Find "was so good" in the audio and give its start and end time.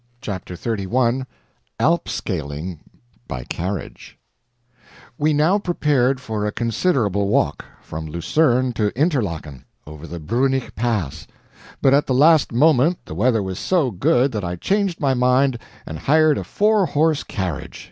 13.43-14.31